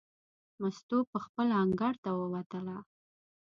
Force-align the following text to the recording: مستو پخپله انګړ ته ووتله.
مستو 0.61 0.97
پخپله 1.11 1.55
انګړ 1.63 1.93
ته 2.03 2.09
ووتله. 2.19 2.77